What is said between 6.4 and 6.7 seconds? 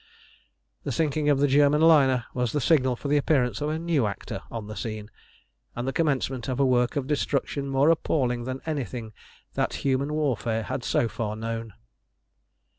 of a